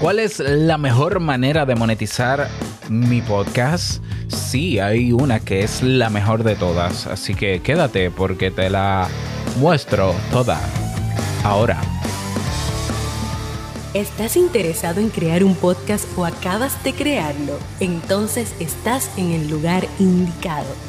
¿Cuál 0.00 0.20
es 0.20 0.38
la 0.38 0.78
mejor 0.78 1.18
manera 1.18 1.66
de 1.66 1.74
monetizar 1.74 2.48
mi 2.88 3.20
podcast? 3.20 4.00
Sí, 4.28 4.78
hay 4.78 5.10
una 5.10 5.40
que 5.40 5.64
es 5.64 5.82
la 5.82 6.08
mejor 6.08 6.44
de 6.44 6.54
todas, 6.54 7.08
así 7.08 7.34
que 7.34 7.60
quédate 7.62 8.12
porque 8.12 8.52
te 8.52 8.70
la 8.70 9.08
muestro 9.58 10.14
toda 10.30 10.60
ahora. 11.42 11.80
¿Estás 13.92 14.36
interesado 14.36 15.00
en 15.00 15.08
crear 15.08 15.42
un 15.42 15.56
podcast 15.56 16.06
o 16.16 16.24
acabas 16.24 16.84
de 16.84 16.92
crearlo? 16.92 17.58
Entonces 17.80 18.54
estás 18.60 19.10
en 19.18 19.32
el 19.32 19.50
lugar 19.50 19.88
indicado 19.98 20.88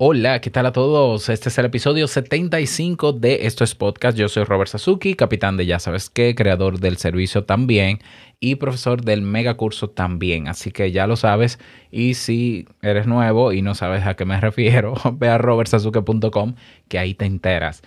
Hola, 0.00 0.40
¿qué 0.40 0.48
tal 0.50 0.64
a 0.64 0.70
todos? 0.70 1.28
Este 1.28 1.48
es 1.48 1.58
el 1.58 1.64
episodio 1.64 2.06
75 2.06 3.14
de 3.14 3.46
Esto 3.46 3.64
es 3.64 3.74
Podcast. 3.74 4.16
Yo 4.16 4.28
soy 4.28 4.44
Robert 4.44 4.70
Sasuki, 4.70 5.14
capitán 5.14 5.56
de 5.56 5.66
Ya 5.66 5.80
Sabes 5.80 6.08
Qué, 6.08 6.36
creador 6.36 6.78
del 6.78 6.98
servicio 6.98 7.42
también 7.42 7.98
y 8.38 8.54
profesor 8.54 9.02
del 9.02 9.22
mega 9.22 9.54
curso 9.54 9.90
también. 9.90 10.46
Así 10.46 10.70
que 10.70 10.92
ya 10.92 11.08
lo 11.08 11.16
sabes. 11.16 11.58
Y 11.90 12.14
si 12.14 12.68
eres 12.80 13.08
nuevo 13.08 13.52
y 13.52 13.60
no 13.60 13.74
sabes 13.74 14.06
a 14.06 14.14
qué 14.14 14.24
me 14.24 14.40
refiero, 14.40 14.94
ve 15.14 15.30
a 15.30 15.38
robertsasuke.com 15.38 16.54
que 16.86 17.00
ahí 17.00 17.14
te 17.14 17.24
enteras. 17.24 17.82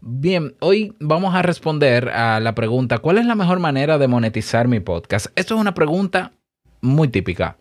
Bien, 0.00 0.56
hoy 0.58 0.96
vamos 0.98 1.36
a 1.36 1.42
responder 1.42 2.08
a 2.08 2.40
la 2.40 2.56
pregunta, 2.56 2.98
¿cuál 2.98 3.18
es 3.18 3.26
la 3.26 3.36
mejor 3.36 3.60
manera 3.60 3.96
de 3.98 4.08
monetizar 4.08 4.66
mi 4.66 4.80
podcast? 4.80 5.26
Esto 5.36 5.54
es 5.54 5.60
una 5.60 5.74
pregunta 5.74 6.32
muy 6.80 7.06
típica, 7.06 7.58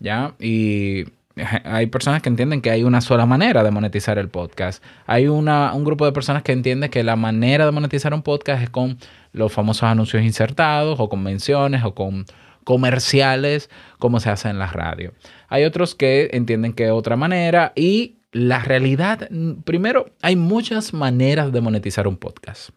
¿ya? 0.00 0.34
Y 0.40 1.04
hay 1.64 1.86
personas 1.86 2.22
que 2.22 2.28
entienden 2.28 2.62
que 2.62 2.70
hay 2.70 2.82
una 2.82 3.00
sola 3.00 3.26
manera 3.26 3.62
de 3.62 3.70
monetizar 3.70 4.18
el 4.18 4.28
podcast. 4.28 4.82
Hay 5.06 5.28
una, 5.28 5.74
un 5.74 5.84
grupo 5.84 6.06
de 6.06 6.12
personas 6.12 6.42
que 6.42 6.52
entiende 6.52 6.88
que 6.88 7.04
la 7.04 7.16
manera 7.16 7.66
de 7.66 7.72
monetizar 7.72 8.14
un 8.14 8.22
podcast 8.22 8.62
es 8.62 8.70
con 8.70 8.98
los 9.32 9.52
famosos 9.52 9.84
anuncios 9.84 10.22
insertados 10.22 10.98
o 10.98 11.08
con 11.08 11.22
menciones 11.22 11.84
o 11.84 11.94
con 11.94 12.24
comerciales 12.64 13.70
como 13.98 14.18
se 14.18 14.30
hace 14.30 14.48
en 14.48 14.58
la 14.58 14.66
radio. 14.66 15.12
Hay 15.48 15.64
otros 15.64 15.94
que 15.94 16.30
entienden 16.32 16.72
que 16.72 16.90
otra 16.90 17.16
manera 17.16 17.72
y 17.76 18.16
la 18.32 18.58
realidad, 18.58 19.28
primero, 19.64 20.10
hay 20.20 20.36
muchas 20.36 20.92
maneras 20.92 21.52
de 21.52 21.60
monetizar 21.60 22.08
un 22.08 22.16
podcast. 22.16 22.70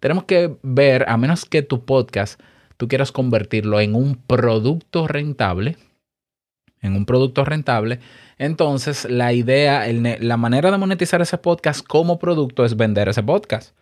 Tenemos 0.00 0.24
que 0.24 0.56
ver, 0.62 1.04
a 1.08 1.16
menos 1.16 1.44
que 1.44 1.62
tu 1.62 1.84
podcast 1.84 2.40
tú 2.76 2.88
quieras 2.88 3.12
convertirlo 3.12 3.78
en 3.80 3.94
un 3.94 4.16
producto 4.16 5.06
rentable, 5.06 5.76
en 6.82 6.96
un 6.96 7.06
producto 7.06 7.44
rentable, 7.44 8.00
entonces 8.38 9.08
la 9.10 9.32
idea, 9.32 9.86
la 9.92 10.36
manera 10.36 10.70
de 10.70 10.78
monetizar 10.78 11.20
ese 11.20 11.38
podcast 11.38 11.86
como 11.86 12.18
producto 12.18 12.64
es 12.64 12.76
vender 12.76 13.08
ese 13.08 13.22
podcast. 13.22 13.74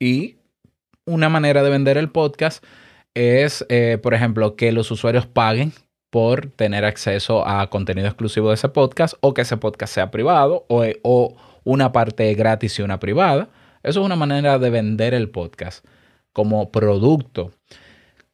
Y 0.00 0.36
una 1.06 1.28
manera 1.28 1.62
de 1.62 1.70
vender 1.70 1.98
el 1.98 2.10
podcast 2.10 2.64
es, 3.14 3.64
eh, 3.68 3.98
por 4.02 4.14
ejemplo, 4.14 4.56
que 4.56 4.72
los 4.72 4.90
usuarios 4.90 5.26
paguen 5.26 5.72
por 6.10 6.46
tener 6.46 6.84
acceso 6.84 7.46
a 7.46 7.68
contenido 7.70 8.08
exclusivo 8.08 8.48
de 8.48 8.54
ese 8.54 8.68
podcast 8.68 9.14
o 9.20 9.34
que 9.34 9.42
ese 9.42 9.56
podcast 9.56 9.94
sea 9.94 10.10
privado 10.10 10.66
o, 10.68 10.84
o 11.02 11.36
una 11.64 11.92
parte 11.92 12.34
gratis 12.34 12.78
y 12.78 12.82
una 12.82 12.98
privada. 12.98 13.48
Eso 13.82 14.00
es 14.00 14.06
una 14.06 14.16
manera 14.16 14.58
de 14.58 14.70
vender 14.70 15.14
el 15.14 15.30
podcast 15.30 15.84
como 16.32 16.70
producto. 16.70 17.52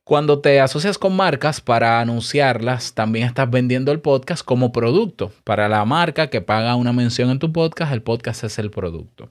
Cuando 0.06 0.38
te 0.38 0.60
asocias 0.60 0.98
con 0.98 1.16
marcas 1.16 1.60
para 1.60 2.00
anunciarlas, 2.00 2.94
también 2.94 3.26
estás 3.26 3.50
vendiendo 3.50 3.90
el 3.90 3.98
podcast 3.98 4.44
como 4.44 4.70
producto. 4.70 5.32
Para 5.42 5.68
la 5.68 5.84
marca 5.84 6.30
que 6.30 6.40
paga 6.40 6.76
una 6.76 6.92
mención 6.92 7.28
en 7.30 7.40
tu 7.40 7.52
podcast, 7.52 7.92
el 7.92 8.02
podcast 8.02 8.44
es 8.44 8.60
el 8.60 8.70
producto. 8.70 9.30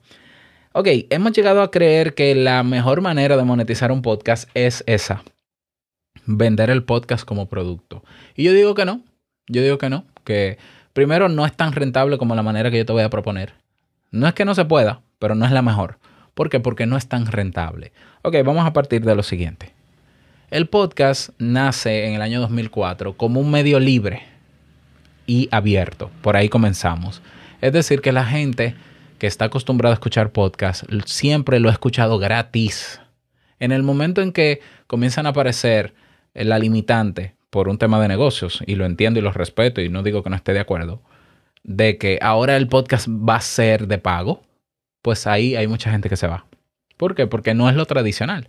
Ok, 0.72 0.88
hemos 1.08 1.32
llegado 1.32 1.62
a 1.62 1.70
creer 1.70 2.12
que 2.12 2.34
la 2.34 2.62
mejor 2.62 3.00
manera 3.00 3.38
de 3.38 3.44
monetizar 3.44 3.90
un 3.90 4.02
podcast 4.02 4.50
es 4.52 4.84
esa. 4.86 5.22
Vender 6.26 6.68
el 6.68 6.84
podcast 6.84 7.24
como 7.24 7.48
producto. 7.48 8.04
Y 8.34 8.44
yo 8.44 8.52
digo 8.52 8.74
que 8.74 8.84
no. 8.84 9.00
Yo 9.48 9.62
digo 9.62 9.78
que 9.78 9.88
no. 9.88 10.04
Que 10.24 10.58
primero 10.92 11.30
no 11.30 11.46
es 11.46 11.56
tan 11.56 11.72
rentable 11.72 12.18
como 12.18 12.34
la 12.34 12.42
manera 12.42 12.70
que 12.70 12.76
yo 12.76 12.84
te 12.84 12.92
voy 12.92 13.02
a 13.02 13.08
proponer. 13.08 13.54
No 14.10 14.28
es 14.28 14.34
que 14.34 14.44
no 14.44 14.54
se 14.54 14.66
pueda, 14.66 15.00
pero 15.18 15.34
no 15.34 15.46
es 15.46 15.52
la 15.52 15.62
mejor. 15.62 15.98
¿Por 16.34 16.50
qué? 16.50 16.60
Porque 16.60 16.84
no 16.84 16.98
es 16.98 17.08
tan 17.08 17.24
rentable. 17.24 17.92
Ok, 18.20 18.34
vamos 18.44 18.66
a 18.66 18.74
partir 18.74 19.02
de 19.06 19.14
lo 19.14 19.22
siguiente. 19.22 19.75
El 20.56 20.68
podcast 20.68 21.32
nace 21.36 22.06
en 22.06 22.14
el 22.14 22.22
año 22.22 22.40
2004 22.40 23.18
como 23.18 23.40
un 23.40 23.50
medio 23.50 23.78
libre 23.78 24.22
y 25.26 25.50
abierto. 25.50 26.10
Por 26.22 26.34
ahí 26.34 26.48
comenzamos. 26.48 27.20
Es 27.60 27.74
decir, 27.74 28.00
que 28.00 28.10
la 28.10 28.24
gente 28.24 28.74
que 29.18 29.26
está 29.26 29.44
acostumbrada 29.44 29.92
a 29.92 29.96
escuchar 29.96 30.32
podcast 30.32 30.84
siempre 31.04 31.60
lo 31.60 31.68
ha 31.68 31.72
escuchado 31.72 32.18
gratis. 32.18 33.02
En 33.58 33.70
el 33.70 33.82
momento 33.82 34.22
en 34.22 34.32
que 34.32 34.62
comienzan 34.86 35.26
a 35.26 35.28
aparecer 35.28 35.92
la 36.32 36.58
limitante 36.58 37.34
por 37.50 37.68
un 37.68 37.76
tema 37.76 38.00
de 38.00 38.08
negocios, 38.08 38.64
y 38.66 38.76
lo 38.76 38.86
entiendo 38.86 39.20
y 39.20 39.22
lo 39.22 39.32
respeto 39.32 39.82
y 39.82 39.90
no 39.90 40.02
digo 40.02 40.22
que 40.22 40.30
no 40.30 40.36
esté 40.36 40.54
de 40.54 40.60
acuerdo, 40.60 41.02
de 41.64 41.98
que 41.98 42.18
ahora 42.22 42.56
el 42.56 42.66
podcast 42.66 43.08
va 43.08 43.36
a 43.36 43.40
ser 43.42 43.88
de 43.88 43.98
pago, 43.98 44.40
pues 45.02 45.26
ahí 45.26 45.54
hay 45.54 45.66
mucha 45.66 45.90
gente 45.90 46.08
que 46.08 46.16
se 46.16 46.28
va. 46.28 46.46
¿Por 46.96 47.14
qué? 47.14 47.26
Porque 47.26 47.52
no 47.52 47.68
es 47.68 47.76
lo 47.76 47.84
tradicional. 47.84 48.48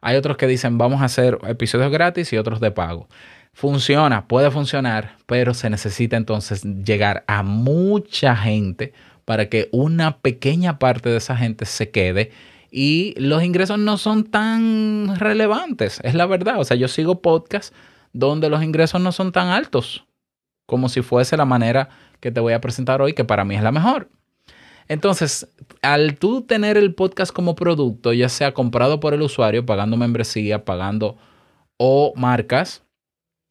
Hay 0.00 0.16
otros 0.16 0.36
que 0.36 0.46
dicen 0.46 0.78
vamos 0.78 1.02
a 1.02 1.04
hacer 1.04 1.38
episodios 1.46 1.90
gratis 1.90 2.32
y 2.32 2.36
otros 2.36 2.60
de 2.60 2.70
pago. 2.70 3.08
Funciona, 3.52 4.26
puede 4.26 4.50
funcionar, 4.50 5.16
pero 5.26 5.54
se 5.54 5.70
necesita 5.70 6.16
entonces 6.16 6.62
llegar 6.64 7.24
a 7.26 7.42
mucha 7.42 8.36
gente 8.36 8.92
para 9.24 9.48
que 9.48 9.68
una 9.72 10.18
pequeña 10.18 10.78
parte 10.78 11.08
de 11.08 11.16
esa 11.16 11.36
gente 11.36 11.66
se 11.66 11.90
quede 11.90 12.30
y 12.70 13.14
los 13.18 13.42
ingresos 13.42 13.78
no 13.78 13.98
son 13.98 14.24
tan 14.24 15.16
relevantes, 15.18 16.00
es 16.04 16.14
la 16.14 16.26
verdad. 16.26 16.60
O 16.60 16.64
sea, 16.64 16.76
yo 16.76 16.88
sigo 16.88 17.20
podcasts 17.20 17.74
donde 18.12 18.48
los 18.48 18.62
ingresos 18.62 19.00
no 19.00 19.12
son 19.12 19.32
tan 19.32 19.48
altos 19.48 20.06
como 20.66 20.88
si 20.88 21.02
fuese 21.02 21.36
la 21.36 21.44
manera 21.44 21.88
que 22.20 22.30
te 22.30 22.38
voy 22.38 22.52
a 22.52 22.60
presentar 22.60 23.02
hoy, 23.02 23.12
que 23.12 23.24
para 23.24 23.44
mí 23.44 23.56
es 23.56 23.62
la 23.62 23.72
mejor. 23.72 24.08
Entonces, 24.90 25.46
al 25.82 26.18
tú 26.18 26.42
tener 26.42 26.76
el 26.76 26.96
podcast 26.96 27.32
como 27.32 27.54
producto, 27.54 28.12
ya 28.12 28.28
sea 28.28 28.54
comprado 28.54 28.98
por 28.98 29.14
el 29.14 29.22
usuario, 29.22 29.64
pagando 29.64 29.96
membresía, 29.96 30.64
pagando 30.64 31.16
o 31.76 32.12
marcas, 32.16 32.82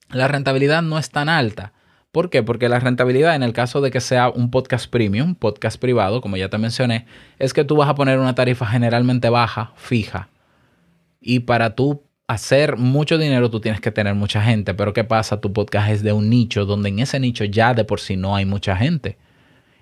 la 0.09 0.27
rentabilidad 0.27 0.81
no 0.81 1.00
es 1.00 1.11
tan 1.11 1.29
alta. 1.29 1.72
¿Por 2.11 2.29
qué? 2.29 2.44
Porque 2.44 2.67
la 2.67 2.81
rentabilidad 2.81 3.38
en 3.38 3.44
el 3.44 3.53
caso 3.53 3.79
de 3.79 3.89
que 3.89 4.01
sea 4.01 4.27
un 4.27 4.51
podcast 4.51 4.91
premium, 4.91 5.33
podcast 5.33 5.79
privado, 5.79 6.19
como 6.19 6.35
ya 6.35 6.50
te 6.50 6.57
mencioné, 6.57 7.05
es 7.38 7.53
que 7.53 7.63
tú 7.63 7.77
vas 7.77 7.88
a 7.88 7.95
poner 7.95 8.19
una 8.19 8.35
tarifa 8.35 8.66
generalmente 8.66 9.29
baja, 9.29 9.71
fija. 9.77 10.27
Y 11.21 11.39
para 11.39 11.73
tú 11.73 12.03
hacer 12.27 12.75
mucho 12.75 13.17
dinero 13.17 13.50
tú 13.50 13.61
tienes 13.61 13.79
que 13.79 13.91
tener 13.91 14.13
mucha 14.13 14.41
gente. 14.41 14.73
Pero 14.73 14.91
¿qué 14.91 15.06
pasa? 15.06 15.39
Tu 15.39 15.53
podcast 15.53 15.89
es 15.89 16.03
de 16.03 16.11
un 16.11 16.29
nicho 16.29 16.66
donde 16.66 16.89
en 16.89 17.00
ese 17.00 17.17
nicho 17.17 17.45
ya 17.45 17.73
de 17.73 17.85
por 17.85 18.01
sí 18.01 18.17
no 18.17 18.35
hay 18.35 18.44
mucha 18.44 18.75
gente. 18.75 19.17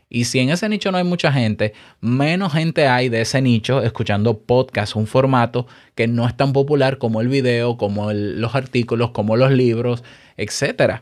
Y 0.09 0.25
si 0.25 0.39
en 0.39 0.49
ese 0.49 0.69
nicho 0.69 0.91
no 0.91 0.97
hay 0.97 1.03
mucha 1.03 1.31
gente, 1.31 1.73
menos 1.99 2.53
gente 2.53 2.87
hay 2.87 3.09
de 3.09 3.21
ese 3.21 3.41
nicho 3.41 3.81
escuchando 3.81 4.39
podcast, 4.39 4.95
un 4.95 5.05
formato 5.05 5.67
que 5.95 6.07
no 6.07 6.25
es 6.27 6.35
tan 6.37 6.53
popular 6.53 6.97
como 6.97 7.19
el 7.19 7.27
video, 7.27 7.77
como 7.77 8.13
los 8.13 8.55
artículos, 8.55 9.11
como 9.11 9.35
los 9.35 9.51
libros, 9.51 10.03
etc. 10.37 11.01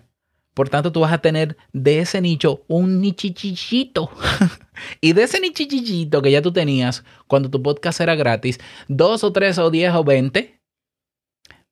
Por 0.56 0.70
tanto, 0.70 0.92
tú 0.92 1.02
vas 1.02 1.14
a 1.14 1.20
tener 1.20 1.58
de 1.72 2.00
ese 2.00 2.20
nicho 2.22 2.64
un 2.68 3.00
nichichichito. 3.00 4.10
y 5.02 5.14
de 5.14 5.24
ese 5.24 5.40
nichichichito 5.40 6.22
que 6.22 6.32
ya 6.32 6.42
tú 6.42 6.52
tenías 6.52 7.04
cuando 7.28 7.50
tu 7.52 7.62
podcast 7.62 8.02
era 8.02 8.16
gratis, 8.16 8.60
dos 8.88 9.24
o 9.24 9.32
tres 9.32 9.60
o 9.60 9.70
diez 9.70 9.94
o 9.94 10.04
veinte 10.04 10.62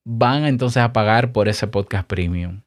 van 0.05 0.45
entonces 0.45 0.83
a 0.83 0.93
pagar 0.93 1.31
por 1.31 1.47
ese 1.47 1.67
podcast 1.67 2.07
premium. 2.07 2.61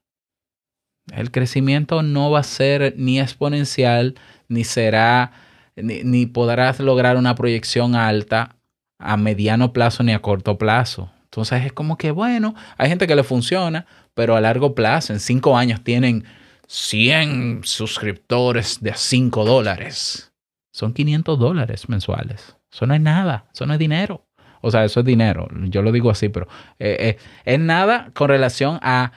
El 1.12 1.30
crecimiento 1.30 2.02
no 2.02 2.30
va 2.30 2.40
a 2.40 2.44
ser 2.44 2.94
ni 2.96 3.20
exponencial, 3.20 4.14
ni 4.48 4.64
será, 4.64 5.32
ni, 5.76 6.26
podrás 6.26 6.80
lograr 6.80 7.16
una 7.16 7.34
proyección 7.34 7.94
alta 7.94 8.56
a 8.98 9.16
mediano 9.16 9.72
plazo 9.72 10.02
ni 10.02 10.12
a 10.12 10.20
corto 10.20 10.58
plazo. 10.58 11.10
Entonces 11.24 11.64
es 11.64 11.72
como 11.72 11.96
que, 11.96 12.10
bueno, 12.10 12.54
hay 12.76 12.88
gente 12.88 13.06
que 13.06 13.14
le 13.14 13.22
funciona, 13.22 13.86
pero 14.14 14.36
a 14.36 14.40
largo 14.40 14.74
plazo, 14.74 15.12
en 15.12 15.20
cinco 15.20 15.56
años, 15.56 15.82
tienen 15.84 16.24
100 16.66 17.60
suscriptores 17.64 18.80
de 18.80 18.94
5 18.94 19.44
dólares. 19.44 20.32
Son 20.72 20.92
500 20.92 21.38
dólares 21.38 21.88
mensuales. 21.88 22.56
Eso 22.72 22.86
no 22.86 22.94
es 22.94 23.00
nada, 23.00 23.46
eso 23.52 23.66
no 23.66 23.74
es 23.74 23.78
dinero. 23.78 24.26
O 24.60 24.70
sea, 24.70 24.84
eso 24.84 25.00
es 25.00 25.06
dinero. 25.06 25.48
Yo 25.68 25.82
lo 25.82 25.92
digo 25.92 26.10
así, 26.10 26.28
pero 26.28 26.48
eh, 26.78 26.96
eh, 26.98 27.18
es 27.44 27.60
nada 27.60 28.10
con 28.14 28.28
relación 28.28 28.78
a 28.82 29.12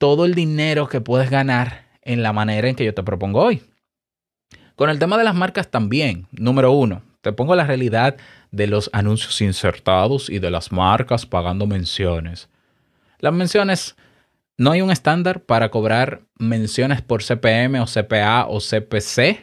todo 0.00 0.24
el 0.24 0.34
dinero 0.34 0.88
que 0.88 1.02
puedes 1.02 1.28
ganar 1.28 1.84
en 2.00 2.22
la 2.22 2.32
manera 2.32 2.70
en 2.70 2.74
que 2.74 2.86
yo 2.86 2.94
te 2.94 3.02
propongo 3.02 3.42
hoy. 3.42 3.62
Con 4.74 4.88
el 4.88 4.98
tema 4.98 5.18
de 5.18 5.24
las 5.24 5.34
marcas 5.34 5.70
también. 5.70 6.26
Número 6.32 6.72
uno, 6.72 7.02
te 7.20 7.34
pongo 7.34 7.54
la 7.54 7.66
realidad 7.66 8.16
de 8.50 8.66
los 8.66 8.88
anuncios 8.94 9.38
insertados 9.42 10.30
y 10.30 10.38
de 10.38 10.50
las 10.50 10.72
marcas 10.72 11.26
pagando 11.26 11.66
menciones. 11.66 12.48
Las 13.18 13.34
menciones, 13.34 13.94
no 14.56 14.70
hay 14.70 14.80
un 14.80 14.90
estándar 14.90 15.42
para 15.42 15.70
cobrar 15.70 16.22
menciones 16.38 17.02
por 17.02 17.22
CPM 17.22 17.78
o 17.80 17.84
CPA 17.84 18.46
o 18.48 18.58
CPC 18.58 19.38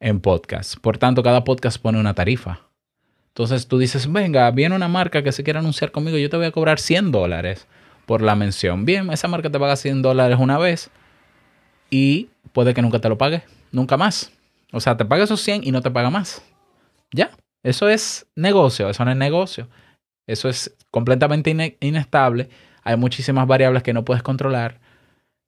en 0.00 0.20
podcast. 0.20 0.76
Por 0.80 0.96
tanto, 0.96 1.22
cada 1.22 1.44
podcast 1.44 1.76
pone 1.76 2.00
una 2.00 2.14
tarifa. 2.14 2.60
Entonces 3.28 3.68
tú 3.68 3.76
dices, 3.76 4.10
venga, 4.10 4.50
viene 4.52 4.74
una 4.74 4.88
marca 4.88 5.22
que 5.22 5.32
se 5.32 5.44
quiere 5.44 5.58
anunciar 5.58 5.92
conmigo, 5.92 6.16
yo 6.16 6.30
te 6.30 6.38
voy 6.38 6.46
a 6.46 6.50
cobrar 6.50 6.80
100 6.80 7.12
dólares 7.12 7.68
por 8.12 8.20
la 8.20 8.36
mención. 8.36 8.84
Bien, 8.84 9.10
esa 9.10 9.26
marca 9.26 9.48
te 9.48 9.58
paga 9.58 9.74
100 9.74 10.02
dólares 10.02 10.36
una 10.38 10.58
vez 10.58 10.90
y 11.88 12.28
puede 12.52 12.74
que 12.74 12.82
nunca 12.82 12.98
te 12.98 13.08
lo 13.08 13.16
pague, 13.16 13.42
nunca 13.70 13.96
más. 13.96 14.30
O 14.70 14.80
sea, 14.80 14.98
te 14.98 15.06
paga 15.06 15.24
esos 15.24 15.40
100 15.40 15.62
y 15.64 15.72
no 15.72 15.80
te 15.80 15.90
paga 15.90 16.10
más. 16.10 16.42
Ya, 17.10 17.30
eso 17.62 17.88
es 17.88 18.26
negocio, 18.36 18.90
eso 18.90 19.02
no 19.06 19.12
es 19.12 19.16
negocio. 19.16 19.66
Eso 20.26 20.50
es 20.50 20.76
completamente 20.90 21.78
inestable. 21.80 22.50
Hay 22.84 22.98
muchísimas 22.98 23.46
variables 23.46 23.82
que 23.82 23.94
no 23.94 24.04
puedes 24.04 24.22
controlar. 24.22 24.78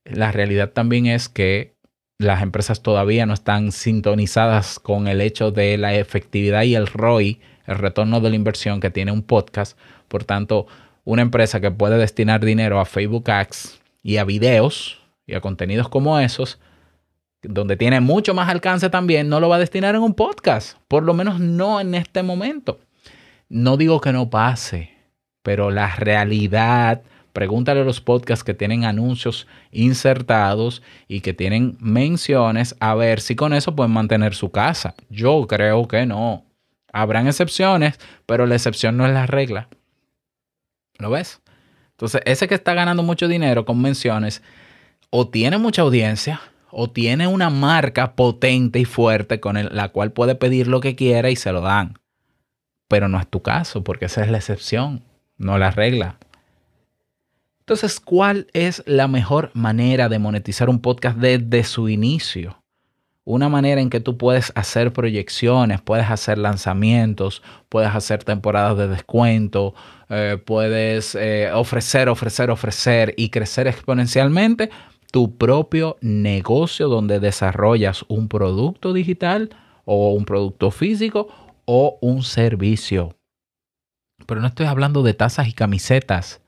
La 0.07 0.33
realidad 0.33 0.71
también 0.71 1.05
es 1.05 1.29
que 1.29 1.75
las 2.19 2.41
empresas 2.43 2.81
todavía 2.81 3.27
no 3.27 3.35
están 3.35 3.73
sintonizadas 3.73 4.79
con 4.79 5.07
el 5.07 5.21
hecho 5.21 5.51
de 5.51 5.77
la 5.77 5.95
efectividad 5.97 6.63
y 6.63 6.77
el 6.77 6.87
ROI, 6.87 7.43
el 7.67 7.77
retorno 7.77 8.23
de 8.23 8.31
la 8.31 8.37
inversión 8.37 8.81
que 8.81 8.89
tiene 8.89 9.13
un 9.13 9.23
podcast. 9.23 9.79
Por 10.09 10.25
tanto, 10.25 10.67
una 11.05 11.23
empresa 11.23 11.61
que 11.61 11.71
puede 11.71 11.99
destinar 11.99 12.45
dinero 12.45 12.81
a 12.81 12.85
Facebook 12.85 13.31
Ads 13.31 13.81
y 14.03 14.17
a 14.17 14.25
videos 14.25 15.01
y 15.27 15.35
a 15.35 15.41
contenidos 15.41 15.89
como 15.89 16.19
esos, 16.19 16.59
donde 17.43 17.77
tiene 17.77 18.01
mucho 18.01 18.35
más 18.35 18.49
alcance 18.49 18.91
también, 18.91 19.29
no 19.29 19.41
lo 19.41 19.49
va 19.49 19.57
a 19.57 19.61
destinar 19.61 19.95
en 19.95 20.03
un 20.03 20.15
podcast. 20.15 20.79
Por 20.89 21.03
lo 21.03 21.15
menos 21.15 21.41
no 21.41 21.81
en 21.81 21.95
este 21.95 22.23
momento. 22.23 22.81
No 23.49 23.77
digo 23.77 24.01
que 24.01 24.13
no 24.13 24.31
pase, 24.31 24.91
pero 25.43 25.71
la 25.71 25.95
realidad 25.97 27.03
Pregúntale 27.35 27.81
a 27.81 27.85
los 27.85 28.01
podcasts 28.01 28.45
que 28.45 28.55
tienen 28.55 28.85
anuncios 28.85 29.49
insertados 29.73 30.83
y 31.09 31.21
que 31.21 31.35
tienen 31.35 31.77
menciones 31.81 32.77
a 32.79 32.95
ver 32.95 33.21
si 33.21 33.35
con 33.35 33.53
eso 33.53 33.75
pueden 33.75 33.91
mantener 33.93 34.37
su 34.37 34.53
casa. 34.53 34.95
Yo 35.11 35.45
creo 35.49 35.89
que 35.89 36.07
no. 36.07 36.45
Habrán 36.93 37.27
excepciones, 37.27 37.99
pero 38.25 38.47
la 38.47 38.55
excepción 38.55 38.97
no 38.97 39.05
es 39.05 39.13
la 39.13 39.27
regla. 39.27 39.69
¿Lo 40.99 41.11
ves? 41.11 41.41
Entonces, 41.93 42.23
ese 42.25 42.49
que 42.49 42.55
está 42.55 42.75
ganando 42.75 43.03
mucho 43.03 43.29
dinero 43.29 43.65
con 43.65 43.81
menciones, 43.81 44.43
o 45.11 45.29
tiene 45.29 45.59
mucha 45.59 45.83
audiencia, 45.83 46.41
o 46.71 46.91
tiene 46.91 47.29
una 47.29 47.51
marca 47.51 48.17
potente 48.17 48.81
y 48.81 48.85
fuerte 48.85 49.39
con 49.39 49.57
la 49.75 49.89
cual 49.91 50.13
puede 50.13 50.35
pedir 50.35 50.67
lo 50.67 50.81
que 50.81 50.97
quiera 50.97 51.31
y 51.31 51.37
se 51.37 51.53
lo 51.53 51.61
dan. 51.61 51.99
Pero 52.89 53.09
no 53.09 53.19
es 53.21 53.29
tu 53.29 53.43
caso, 53.43 53.85
porque 53.85 54.07
esa 54.07 54.25
es 54.25 54.31
la 54.31 54.39
excepción, 54.39 55.05
no 55.39 55.57
la 55.57 55.71
regla. 55.71 56.19
Entonces, 57.61 58.01
¿cuál 58.01 58.49
es 58.53 58.83
la 58.87 59.09
mejor 59.09 59.51
manera 59.55 60.09
de 60.09 60.19
monetizar 60.19 60.69
un 60.69 60.81
podcast 60.81 61.17
desde 61.17 61.65
su 61.65 61.89
inicio? 61.89 62.64
Una 63.27 63.49
manera 63.49 63.81
en 63.81 63.89
que 63.89 64.01
tú 64.01 64.19
puedes 64.19 64.53
hacer 64.55 64.93
proyecciones, 64.93 65.81
puedes 65.81 66.11
hacer 66.11 66.37
lanzamientos, 66.37 67.43
puedes 67.71 67.95
hacer 67.95 68.23
temporadas 68.23 68.77
de 68.77 68.89
descuento, 68.89 69.75
eh, 70.11 70.37
puedes 70.45 71.15
eh, 71.15 71.51
ofrecer, 71.53 72.11
ofrecer, 72.11 72.51
ofrecer 72.51 73.15
y 73.17 73.31
crecer 73.31 73.67
exponencialmente 73.67 74.69
tu 75.11 75.39
propio 75.39 75.97
negocio 76.03 76.89
donde 76.89 77.19
desarrollas 77.19 78.05
un 78.09 78.29
producto 78.29 78.93
digital 78.93 79.51
o 79.87 80.13
un 80.13 80.27
producto 80.27 80.71
físico 80.71 81.29
o 81.65 81.99
un 82.03 82.23
servicio. 82.25 83.17
Pero 84.27 84.43
no 84.43 84.49
estoy 84.49 84.67
hablando 84.67 85.03
de 85.03 85.15
tazas 85.15 85.49
y 85.49 85.53
camisetas 85.53 86.43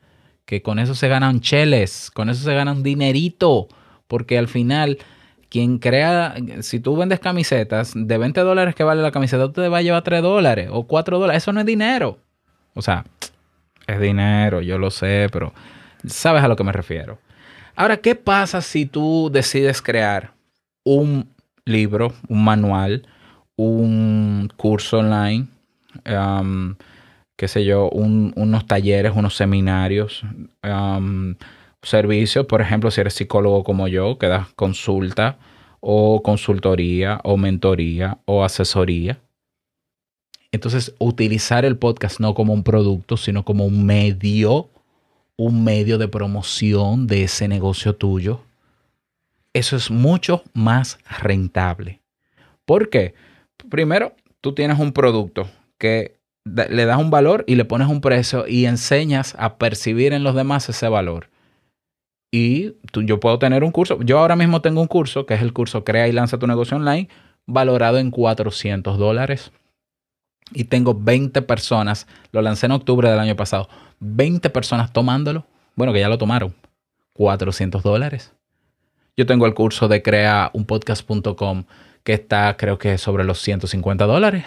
que 0.45 0.61
con 0.61 0.79
eso 0.79 0.95
se 0.95 1.07
ganan 1.07 1.41
cheles, 1.41 2.11
con 2.11 2.29
eso 2.29 2.43
se 2.43 2.53
ganan 2.53 2.83
dinerito, 2.83 3.67
porque 4.07 4.37
al 4.37 4.47
final 4.47 4.97
quien 5.49 5.79
crea, 5.79 6.35
si 6.61 6.79
tú 6.79 6.95
vendes 6.95 7.19
camisetas 7.19 7.93
de 7.95 8.17
20 8.17 8.41
dólares 8.41 8.75
que 8.75 8.83
vale 8.83 9.01
la 9.01 9.11
camiseta, 9.11 9.51
te 9.51 9.67
va 9.69 9.77
a 9.77 9.81
llevar 9.81 10.03
3 10.03 10.21
dólares 10.21 10.69
o 10.71 10.87
4 10.87 11.19
dólares, 11.19 11.43
eso 11.43 11.53
no 11.53 11.59
es 11.59 11.65
dinero. 11.65 12.19
O 12.73 12.81
sea, 12.81 13.05
es 13.87 13.99
dinero, 13.99 14.61
yo 14.61 14.77
lo 14.77 14.91
sé, 14.91 15.27
pero 15.31 15.53
sabes 16.05 16.43
a 16.43 16.47
lo 16.47 16.55
que 16.55 16.63
me 16.63 16.71
refiero. 16.71 17.19
Ahora, 17.75 17.97
¿qué 17.97 18.15
pasa 18.15 18.61
si 18.61 18.85
tú 18.85 19.29
decides 19.31 19.81
crear 19.81 20.33
un 20.83 21.29
libro, 21.65 22.13
un 22.27 22.43
manual, 22.43 23.07
un 23.55 24.51
curso 24.57 24.99
online? 24.99 25.47
Um, 26.05 26.75
qué 27.35 27.47
sé 27.47 27.63
yo, 27.65 27.89
unos 27.89 28.65
talleres, 28.65 29.13
unos 29.15 29.35
seminarios, 29.35 30.23
servicios, 31.81 32.45
por 32.45 32.61
ejemplo, 32.61 32.91
si 32.91 33.01
eres 33.01 33.13
psicólogo 33.13 33.63
como 33.63 33.87
yo, 33.87 34.17
que 34.17 34.27
das 34.27 34.47
consulta 34.55 35.37
o 35.79 36.21
consultoría 36.23 37.19
o 37.23 37.37
mentoría 37.37 38.17
o 38.25 38.43
asesoría. 38.43 39.19
Entonces, 40.51 40.95
utilizar 40.99 41.65
el 41.65 41.77
podcast 41.77 42.19
no 42.19 42.33
como 42.33 42.53
un 42.53 42.63
producto, 42.63 43.17
sino 43.17 43.43
como 43.43 43.65
un 43.65 43.85
medio, 43.85 44.69
un 45.35 45.63
medio 45.63 45.97
de 45.97 46.07
promoción 46.07 47.05
de 47.05 47.23
ese 47.23 47.47
negocio 47.47 47.95
tuyo. 47.95 48.41
Eso 49.53 49.75
es 49.75 49.91
mucho 49.91 50.43
más 50.53 50.99
rentable. 51.21 52.01
¿Por 52.65 52.89
qué? 52.89 53.13
Primero, 53.69 54.13
tú 54.41 54.53
tienes 54.53 54.79
un 54.79 54.93
producto 54.93 55.49
que 55.77 56.17
le 56.45 56.85
das 56.85 56.97
un 56.97 57.09
valor 57.09 57.43
y 57.47 57.55
le 57.55 57.65
pones 57.65 57.87
un 57.87 58.01
precio 58.01 58.47
y 58.47 58.65
enseñas 58.65 59.35
a 59.37 59.57
percibir 59.57 60.13
en 60.13 60.23
los 60.23 60.35
demás 60.35 60.69
ese 60.69 60.87
valor. 60.87 61.29
Y 62.31 62.75
yo 62.93 63.19
puedo 63.19 63.39
tener 63.39 63.63
un 63.63 63.71
curso. 63.71 64.01
Yo 64.01 64.19
ahora 64.19 64.35
mismo 64.35 64.61
tengo 64.61 64.81
un 64.81 64.87
curso 64.87 65.25
que 65.25 65.33
es 65.33 65.41
el 65.41 65.53
curso 65.53 65.83
Crea 65.83 66.07
y 66.07 66.11
lanza 66.11 66.37
tu 66.37 66.47
negocio 66.47 66.77
online, 66.77 67.09
valorado 67.45 67.97
en 67.97 68.11
400 68.11 68.97
dólares. 68.97 69.51
Y 70.53 70.65
tengo 70.65 70.93
20 70.93 71.41
personas, 71.41 72.07
lo 72.31 72.41
lancé 72.41 72.67
en 72.67 72.73
octubre 72.73 73.09
del 73.09 73.19
año 73.19 73.35
pasado, 73.35 73.69
20 73.99 74.49
personas 74.49 74.93
tomándolo. 74.93 75.45
Bueno, 75.75 75.93
que 75.93 75.99
ya 75.99 76.09
lo 76.09 76.17
tomaron. 76.17 76.55
400 77.13 77.83
dólares. 77.83 78.33
Yo 79.15 79.25
tengo 79.25 79.45
el 79.45 79.53
curso 79.53 79.87
de 79.87 80.01
creaunpodcast.com 80.03 81.65
que 82.03 82.13
está 82.13 82.55
creo 82.55 82.77
que 82.77 82.97
sobre 82.97 83.23
los 83.23 83.41
150 83.41 84.05
dólares. 84.05 84.45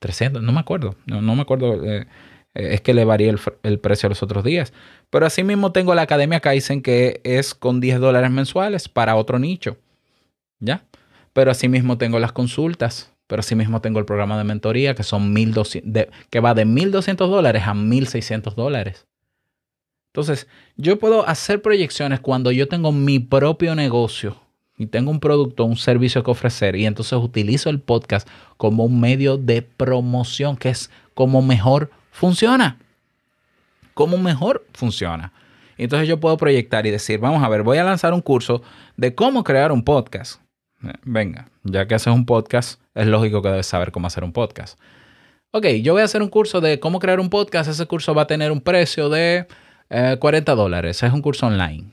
300, 0.00 0.42
no 0.42 0.52
me 0.52 0.60
acuerdo, 0.60 0.96
no, 1.06 1.20
me 1.34 1.42
acuerdo, 1.42 1.84
eh, 1.84 2.06
es 2.54 2.80
que 2.80 2.94
le 2.94 3.04
varía 3.04 3.34
el, 3.62 3.78
precio 3.78 4.08
los 4.08 4.22
otros 4.22 4.44
días. 4.44 4.72
Pero 5.10 5.26
asimismo 5.26 5.72
tengo 5.72 5.94
la 5.94 6.02
Academia 6.02 6.40
Kaizen 6.40 6.82
que 6.82 7.20
es 7.24 7.54
con 7.54 7.80
10 7.80 8.00
dólares 8.00 8.30
mensuales 8.30 8.88
para 8.88 9.16
otro 9.16 9.38
nicho, 9.38 9.76
¿ya? 10.58 10.84
Pero 11.32 11.50
asimismo 11.50 11.98
tengo 11.98 12.18
las 12.18 12.32
consultas, 12.32 13.12
pero 13.26 13.40
asimismo 13.40 13.80
tengo 13.80 13.98
el 13.98 14.04
programa 14.04 14.36
de 14.36 14.44
mentoría 14.44 14.94
que 14.94 15.04
son 15.04 15.32
1200, 15.32 16.06
que 16.28 16.40
va 16.40 16.54
de 16.54 16.64
1200 16.64 17.30
dólares 17.30 17.62
a 17.66 17.74
1600 17.74 18.56
dólares. 18.56 19.06
Entonces, 20.12 20.48
yo 20.76 20.98
puedo 20.98 21.28
hacer 21.28 21.62
proyecciones 21.62 22.18
cuando 22.18 22.50
yo 22.50 22.66
tengo 22.66 22.90
mi 22.90 23.20
propio 23.20 23.76
negocio 23.76 24.36
y 24.76 24.86
tengo 24.86 25.12
un 25.12 25.20
producto, 25.20 25.64
un 25.64 25.76
servicio 25.76 26.24
que 26.24 26.32
ofrecer 26.32 26.74
y 26.74 26.86
entonces 26.86 27.12
utilizo 27.12 27.70
el 27.70 27.80
podcast 27.80 28.26
como 28.56 28.84
un 28.84 28.98
medio 28.98 29.36
de 29.36 29.62
promoción 29.62 30.56
que 30.56 30.70
es 30.70 30.90
como 31.14 31.42
mejor 31.42 31.90
funciona. 32.20 32.76
Como 33.94 34.18
mejor 34.18 34.66
funciona. 34.74 35.32
Entonces 35.78 36.06
yo 36.06 36.20
puedo 36.20 36.36
proyectar 36.36 36.84
y 36.86 36.90
decir, 36.90 37.18
vamos 37.18 37.42
a 37.42 37.48
ver, 37.48 37.62
voy 37.62 37.78
a 37.78 37.84
lanzar 37.84 38.12
un 38.12 38.20
curso 38.20 38.60
de 38.98 39.14
cómo 39.14 39.42
crear 39.42 39.72
un 39.72 39.82
podcast. 39.82 40.42
Eh, 40.84 40.92
venga, 41.02 41.48
ya 41.62 41.88
que 41.88 41.94
haces 41.94 42.12
un 42.12 42.26
podcast, 42.26 42.78
es 42.94 43.06
lógico 43.06 43.40
que 43.40 43.48
debes 43.48 43.66
saber 43.66 43.90
cómo 43.90 44.06
hacer 44.06 44.22
un 44.22 44.34
podcast. 44.34 44.78
Ok, 45.52 45.64
yo 45.82 45.94
voy 45.94 46.02
a 46.02 46.04
hacer 46.04 46.20
un 46.20 46.28
curso 46.28 46.60
de 46.60 46.78
cómo 46.78 46.98
crear 46.98 47.20
un 47.20 47.30
podcast. 47.30 47.70
Ese 47.70 47.86
curso 47.86 48.14
va 48.14 48.22
a 48.22 48.26
tener 48.26 48.52
un 48.52 48.60
precio 48.60 49.08
de 49.08 49.46
40 49.88 50.52
eh, 50.52 50.54
dólares. 50.54 51.02
Es 51.02 51.12
un 51.14 51.22
curso 51.22 51.46
online. 51.46 51.90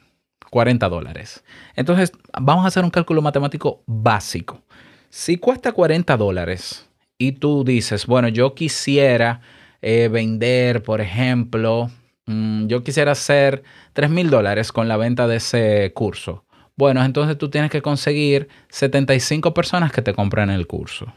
40 0.49 0.89
dólares. 0.89 1.41
Entonces, 1.73 2.11
vamos 2.37 2.65
a 2.65 2.67
hacer 2.67 2.83
un 2.83 2.89
cálculo 2.89 3.21
matemático 3.21 3.81
básico. 3.85 4.61
Si 5.09 5.37
cuesta 5.37 5.71
40 5.71 6.17
dólares 6.17 6.89
y 7.17 7.31
tú 7.31 7.63
dices, 7.63 8.05
bueno, 8.05 8.27
yo 8.27 8.53
quisiera 8.53 9.39
eh, 9.81 10.09
vender, 10.11 10.83
por 10.83 11.01
ejemplo, 11.01 11.89
mm, 12.25 12.67
yo 12.67 12.83
quisiera 12.83 13.11
hacer 13.11 13.63
3 13.93 14.09
mil 14.09 14.29
dólares 14.29 14.71
con 14.71 14.87
la 14.87 14.97
venta 14.97 15.27
de 15.27 15.37
ese 15.37 15.91
curso. 15.93 16.45
Bueno, 16.75 17.03
entonces 17.03 17.37
tú 17.37 17.49
tienes 17.49 17.71
que 17.71 17.81
conseguir 17.81 18.49
75 18.69 19.53
personas 19.53 19.91
que 19.91 20.01
te 20.01 20.13
compren 20.13 20.49
el 20.49 20.67
curso. 20.67 21.11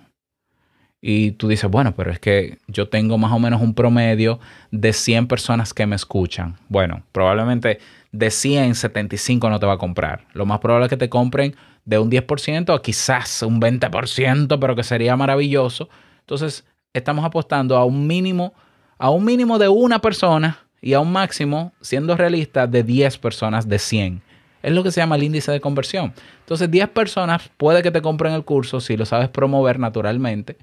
Y 1.02 1.32
tú 1.32 1.48
dices, 1.48 1.70
bueno, 1.70 1.94
pero 1.94 2.10
es 2.10 2.18
que 2.18 2.58
yo 2.66 2.88
tengo 2.88 3.16
más 3.16 3.32
o 3.32 3.38
menos 3.38 3.62
un 3.62 3.74
promedio 3.74 4.38
de 4.70 4.92
100 4.92 5.28
personas 5.28 5.72
que 5.72 5.86
me 5.86 5.96
escuchan. 5.96 6.56
Bueno, 6.68 7.02
probablemente 7.12 7.78
de 8.12 8.30
100, 8.30 8.74
75 8.74 9.48
no 9.48 9.58
te 9.58 9.66
va 9.66 9.74
a 9.74 9.78
comprar. 9.78 10.26
Lo 10.34 10.44
más 10.44 10.60
probable 10.60 10.86
es 10.86 10.90
que 10.90 10.98
te 10.98 11.08
compren 11.08 11.54
de 11.84 11.98
un 11.98 12.10
10% 12.10 12.74
a 12.74 12.82
quizás 12.82 13.42
un 13.42 13.60
20%, 13.60 14.58
pero 14.58 14.76
que 14.76 14.82
sería 14.82 15.16
maravilloso. 15.16 15.88
Entonces, 16.20 16.66
estamos 16.92 17.24
apostando 17.24 17.76
a 17.76 17.84
un 17.84 18.06
mínimo, 18.06 18.54
a 18.98 19.10
un 19.10 19.24
mínimo 19.24 19.58
de 19.58 19.68
una 19.68 20.00
persona 20.00 20.58
y 20.80 20.94
a 20.94 21.00
un 21.00 21.12
máximo, 21.12 21.72
siendo 21.80 22.16
realista, 22.16 22.66
de 22.66 22.82
10 22.82 23.18
personas 23.18 23.68
de 23.68 23.78
100. 23.78 24.22
Es 24.62 24.72
lo 24.72 24.82
que 24.82 24.90
se 24.90 25.00
llama 25.00 25.16
el 25.16 25.22
índice 25.22 25.52
de 25.52 25.60
conversión. 25.60 26.12
Entonces, 26.40 26.70
10 26.70 26.88
personas 26.88 27.50
puede 27.56 27.82
que 27.82 27.90
te 27.90 28.02
compren 28.02 28.32
el 28.32 28.44
curso 28.44 28.80
si 28.80 28.96
lo 28.96 29.06
sabes 29.06 29.28
promover 29.28 29.78
naturalmente 29.78 30.56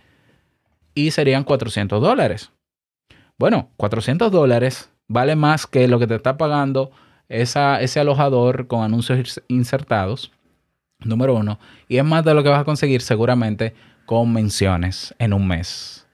y 0.93 1.11
serían 1.11 1.43
400 1.43 2.01
dólares. 2.01 2.51
Bueno, 3.37 3.69
400 3.77 4.31
dólares 4.31 4.89
vale 5.07 5.35
más 5.35 5.67
que 5.67 5.87
lo 5.87 5.99
que 5.99 6.07
te 6.07 6.15
está 6.15 6.37
pagando 6.37 6.91
ese 7.29 7.99
alojador 7.99 8.67
con 8.67 8.83
anuncios 8.83 9.41
insertados, 9.47 10.31
número 10.99 11.35
uno, 11.35 11.59
y 11.87 11.97
es 11.97 12.03
más 12.03 12.25
de 12.25 12.33
lo 12.33 12.41
que 12.41 12.49
vas 12.49 12.61
a 12.61 12.65
conseguir 12.65 13.01
seguramente 13.01 13.75
con 14.07 14.33
menciones 14.33 15.13
en 15.19 15.33
un 15.33 15.47
mes. 15.47 16.06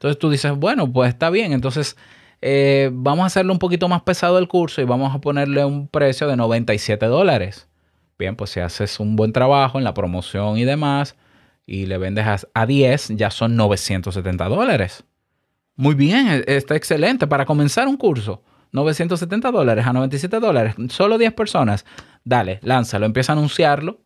Entonces 0.00 0.18
tú 0.18 0.30
dices, 0.30 0.52
bueno, 0.56 0.90
pues 0.90 1.10
está 1.10 1.28
bien, 1.28 1.52
entonces 1.52 1.94
eh, 2.40 2.88
vamos 2.90 3.24
a 3.24 3.26
hacerle 3.26 3.52
un 3.52 3.58
poquito 3.58 3.86
más 3.86 4.00
pesado 4.00 4.38
el 4.38 4.48
curso 4.48 4.80
y 4.80 4.84
vamos 4.84 5.14
a 5.14 5.20
ponerle 5.20 5.62
un 5.62 5.88
precio 5.88 6.26
de 6.26 6.36
97 6.36 7.04
dólares. 7.04 7.68
Bien, 8.18 8.34
pues 8.34 8.48
si 8.48 8.60
haces 8.60 8.98
un 8.98 9.14
buen 9.14 9.34
trabajo 9.34 9.76
en 9.76 9.84
la 9.84 9.92
promoción 9.92 10.56
y 10.56 10.64
demás 10.64 11.16
y 11.66 11.84
le 11.84 11.98
vendes 11.98 12.24
a, 12.54 12.66
10, 12.66 13.08
ya 13.08 13.30
son 13.30 13.56
970 13.56 14.48
dólares. 14.48 15.04
Muy 15.76 15.94
bien, 15.94 16.28
e, 16.28 16.44
está 16.46 16.76
excelente 16.76 17.26
para 17.26 17.44
comenzar 17.44 17.86
un 17.86 17.98
curso. 17.98 18.42
970 18.72 19.50
dólares 19.50 19.86
a 19.86 19.92
97 19.92 20.40
dólares, 20.40 20.76
solo 20.88 21.18
10 21.18 21.34
personas. 21.34 21.84
Dale, 22.24 22.58
lánzalo, 22.62 23.04
empieza 23.04 23.32
a 23.32 23.36
anunciarlo. 23.36 24.00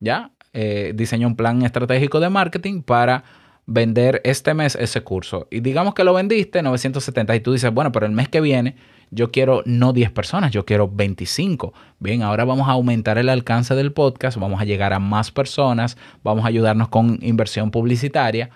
¿Ya? 0.00 0.32
Eh, 0.52 0.92
diseña 0.94 1.26
un 1.26 1.34
plan 1.34 1.62
estratégico 1.62 2.20
de 2.20 2.28
marketing 2.28 2.82
para 2.82 3.24
vender 3.66 4.20
este 4.24 4.54
mes 4.54 4.76
ese 4.76 5.02
curso. 5.02 5.46
Y 5.50 5.60
digamos 5.60 5.94
que 5.94 6.04
lo 6.04 6.14
vendiste 6.14 6.62
970 6.62 7.36
y 7.36 7.40
tú 7.40 7.52
dices, 7.52 7.72
bueno, 7.72 7.92
pero 7.92 8.06
el 8.06 8.12
mes 8.12 8.28
que 8.28 8.40
viene 8.40 8.76
yo 9.10 9.30
quiero 9.30 9.62
no 9.64 9.92
10 9.92 10.10
personas, 10.10 10.50
yo 10.50 10.64
quiero 10.64 10.88
25. 10.88 11.72
Bien, 12.00 12.22
ahora 12.22 12.44
vamos 12.44 12.68
a 12.68 12.72
aumentar 12.72 13.16
el 13.18 13.28
alcance 13.28 13.74
del 13.74 13.92
podcast, 13.92 14.38
vamos 14.38 14.60
a 14.60 14.64
llegar 14.64 14.92
a 14.92 14.98
más 14.98 15.30
personas, 15.30 15.96
vamos 16.22 16.44
a 16.44 16.48
ayudarnos 16.48 16.88
con 16.88 17.18
inversión 17.22 17.70
publicitaria 17.70 18.50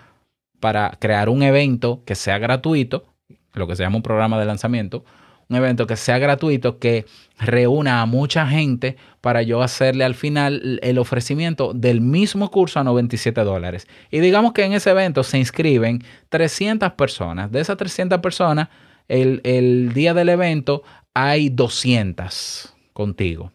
para 0.59 0.91
crear 0.99 1.29
un 1.29 1.43
evento 1.43 2.01
que 2.05 2.15
sea 2.15 2.37
gratuito, 2.37 3.05
lo 3.53 3.67
que 3.67 3.75
se 3.75 3.83
llama 3.83 3.97
un 3.97 4.03
programa 4.03 4.37
de 4.37 4.45
lanzamiento, 4.45 5.05
un 5.49 5.55
evento 5.55 5.87
que 5.87 5.95
sea 5.95 6.19
gratuito, 6.19 6.77
que 6.77 7.05
reúna 7.39 8.01
a 8.01 8.05
mucha 8.05 8.45
gente 8.47 8.97
para 9.19 9.41
yo 9.41 9.63
hacerle 9.63 10.03
al 10.03 10.13
final 10.13 10.79
el 10.83 10.99
ofrecimiento 10.99 11.73
del 11.73 12.01
mismo 12.01 12.51
curso 12.51 12.79
a 12.79 12.83
97 12.83 13.41
dólares. 13.41 13.87
Y 14.11 14.19
digamos 14.19 14.53
que 14.53 14.63
en 14.63 14.73
ese 14.73 14.91
evento 14.91 15.23
se 15.23 15.39
inscriben 15.39 16.03
300 16.29 16.93
personas. 16.93 17.51
De 17.51 17.61
esas 17.61 17.77
300 17.77 18.19
personas, 18.19 18.69
el, 19.07 19.41
el 19.43 19.91
día 19.93 20.13
del 20.13 20.29
evento 20.29 20.83
hay 21.15 21.49
200 21.49 22.75
contigo. 22.93 23.51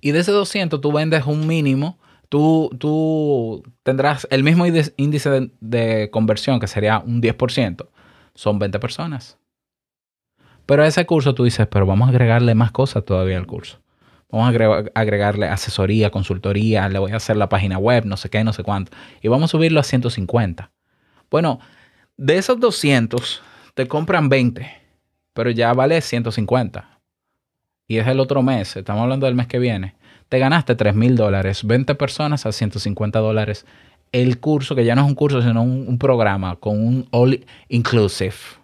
Y 0.00 0.10
de 0.10 0.20
ese 0.20 0.32
200 0.32 0.80
tú 0.80 0.90
vendes 0.90 1.24
un 1.24 1.46
mínimo, 1.46 1.98
tú, 2.28 2.68
tú 2.80 3.62
tendrás 3.84 4.26
el 4.30 4.42
mismo 4.42 4.66
índice 4.66 5.30
de, 5.30 5.50
de 5.60 6.10
conversión, 6.10 6.58
que 6.58 6.66
sería 6.66 6.98
un 6.98 7.22
10%. 7.22 7.86
Son 8.34 8.58
20 8.58 8.80
personas. 8.80 9.39
Pero 10.70 10.84
a 10.84 10.86
ese 10.86 11.04
curso 11.04 11.34
tú 11.34 11.42
dices, 11.42 11.66
pero 11.66 11.84
vamos 11.84 12.06
a 12.06 12.10
agregarle 12.10 12.54
más 12.54 12.70
cosas 12.70 13.04
todavía 13.04 13.36
al 13.38 13.48
curso. 13.48 13.80
Vamos 14.30 14.54
a 14.54 14.84
agregarle 14.94 15.48
asesoría, 15.48 16.10
consultoría, 16.10 16.88
le 16.88 17.00
voy 17.00 17.10
a 17.10 17.16
hacer 17.16 17.36
la 17.36 17.48
página 17.48 17.76
web, 17.76 18.04
no 18.06 18.16
sé 18.16 18.30
qué, 18.30 18.44
no 18.44 18.52
sé 18.52 18.62
cuánto. 18.62 18.92
Y 19.20 19.26
vamos 19.26 19.50
a 19.50 19.58
subirlo 19.58 19.80
a 19.80 19.82
150. 19.82 20.70
Bueno, 21.28 21.58
de 22.16 22.38
esos 22.38 22.60
200 22.60 23.42
te 23.74 23.88
compran 23.88 24.28
20, 24.28 24.70
pero 25.32 25.50
ya 25.50 25.72
vale 25.72 26.00
150. 26.00 27.00
Y 27.88 27.96
es 27.96 28.06
el 28.06 28.20
otro 28.20 28.40
mes, 28.44 28.76
estamos 28.76 29.02
hablando 29.02 29.26
del 29.26 29.34
mes 29.34 29.48
que 29.48 29.58
viene. 29.58 29.96
Te 30.28 30.38
ganaste 30.38 30.76
3 30.76 30.94
mil 30.94 31.16
dólares, 31.16 31.64
20 31.64 31.96
personas 31.96 32.46
a 32.46 32.52
150 32.52 33.18
dólares. 33.18 33.66
El 34.12 34.38
curso, 34.38 34.76
que 34.76 34.84
ya 34.84 34.94
no 34.94 35.02
es 35.02 35.08
un 35.08 35.16
curso, 35.16 35.42
sino 35.42 35.64
un, 35.64 35.88
un 35.88 35.98
programa 35.98 36.54
con 36.60 36.78
un 36.78 37.08
all 37.10 37.44
inclusive 37.68 38.59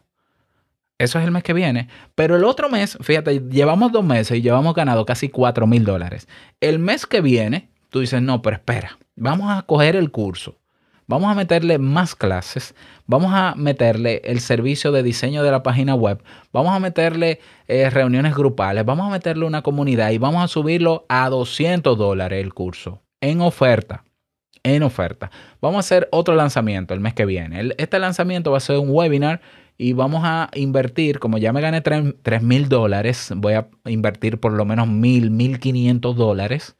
eso 0.98 1.18
es 1.18 1.24
el 1.24 1.30
mes 1.30 1.42
que 1.42 1.52
viene. 1.52 1.88
Pero 2.14 2.36
el 2.36 2.44
otro 2.44 2.68
mes, 2.68 2.98
fíjate, 3.00 3.40
llevamos 3.50 3.92
dos 3.92 4.04
meses 4.04 4.38
y 4.38 4.42
llevamos 4.42 4.74
ganado 4.74 5.04
casi 5.04 5.28
4 5.28 5.66
mil 5.66 5.84
dólares. 5.84 6.28
El 6.60 6.78
mes 6.78 7.06
que 7.06 7.20
viene, 7.20 7.68
tú 7.90 8.00
dices, 8.00 8.22
no, 8.22 8.42
pero 8.42 8.56
espera, 8.56 8.98
vamos 9.16 9.56
a 9.56 9.62
coger 9.62 9.96
el 9.96 10.10
curso. 10.10 10.56
Vamos 11.08 11.30
a 11.30 11.36
meterle 11.36 11.78
más 11.78 12.16
clases, 12.16 12.74
vamos 13.06 13.32
a 13.32 13.54
meterle 13.54 14.22
el 14.24 14.40
servicio 14.40 14.90
de 14.90 15.04
diseño 15.04 15.44
de 15.44 15.52
la 15.52 15.62
página 15.62 15.94
web, 15.94 16.20
vamos 16.52 16.74
a 16.74 16.80
meterle 16.80 17.38
eh, 17.68 17.88
reuniones 17.90 18.34
grupales, 18.34 18.84
vamos 18.84 19.06
a 19.06 19.10
meterle 19.10 19.46
una 19.46 19.62
comunidad 19.62 20.10
y 20.10 20.18
vamos 20.18 20.42
a 20.42 20.48
subirlo 20.48 21.06
a 21.08 21.28
200 21.30 21.96
dólares 21.96 22.42
el 22.42 22.52
curso 22.52 23.02
en 23.20 23.40
oferta. 23.40 24.02
En 24.64 24.82
oferta. 24.82 25.30
Vamos 25.60 25.76
a 25.76 25.80
hacer 25.80 26.08
otro 26.10 26.34
lanzamiento 26.34 26.92
el 26.92 26.98
mes 26.98 27.14
que 27.14 27.24
viene. 27.24 27.72
este 27.78 28.00
lanzamiento 28.00 28.50
va 28.50 28.56
a 28.56 28.60
ser 28.60 28.78
un 28.78 28.90
webinar 28.90 29.40
y 29.78 29.92
vamos 29.92 30.22
a 30.24 30.50
invertir, 30.54 31.18
como 31.18 31.38
ya 31.38 31.52
me 31.52 31.60
gané 31.60 31.82
3 31.82 32.42
mil 32.42 32.68
dólares, 32.68 33.32
voy 33.36 33.54
a 33.54 33.68
invertir 33.86 34.40
por 34.40 34.52
lo 34.52 34.64
menos 34.64 34.88
mil, 34.88 35.30
mil 35.30 35.60
quinientos 35.60 36.16
dólares 36.16 36.76